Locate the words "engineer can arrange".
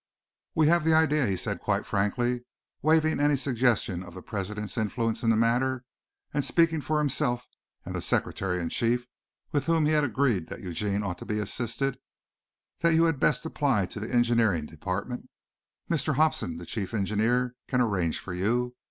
16.95-18.17